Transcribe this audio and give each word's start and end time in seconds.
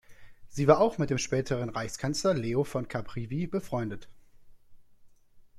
Sie 0.47 0.67
war 0.67 0.79
auch 0.81 0.97
mit 0.97 1.11
dem 1.11 1.19
späteren 1.19 1.69
Reichskanzler 1.69 2.33
Leo 2.33 2.63
von 2.63 2.87
Caprivi 2.87 3.45
befreundet. 3.45 4.09